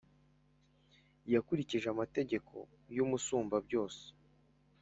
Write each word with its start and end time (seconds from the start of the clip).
Yakurikije 1.33 1.87
amategeko 1.93 2.53
y’Umusumbabyose, 2.95 4.03